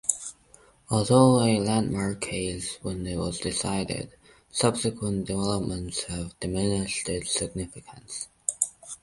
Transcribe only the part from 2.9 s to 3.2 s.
it